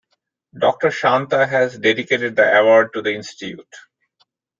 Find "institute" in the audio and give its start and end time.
3.13-3.71